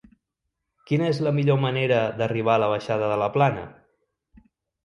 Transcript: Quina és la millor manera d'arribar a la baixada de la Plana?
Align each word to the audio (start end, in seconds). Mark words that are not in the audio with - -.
Quina 0.91 1.09
és 1.15 1.19
la 1.27 1.33
millor 1.39 1.59
manera 1.65 1.99
d'arribar 2.21 2.57
a 2.57 2.63
la 2.65 2.71
baixada 2.75 3.11
de 3.15 3.21
la 3.25 3.29
Plana? 3.37 3.67